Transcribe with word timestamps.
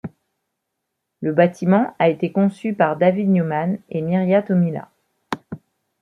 Le 1.19 1.31
bâtiment 1.31 1.95
a 1.99 2.09
été 2.09 2.31
conçu 2.31 2.73
par 2.73 2.97
David 2.97 3.29
Newman 3.29 3.77
et 3.91 4.01
Mirja 4.01 4.41
Tommila. 4.41 4.89